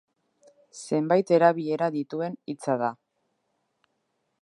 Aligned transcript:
Zenbait 0.77 1.35
erabilera 1.37 1.91
dituen 1.99 2.41
hitza 2.55 2.81
da. 2.85 2.93